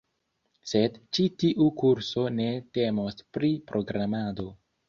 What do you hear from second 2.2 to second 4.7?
ne temos pri programado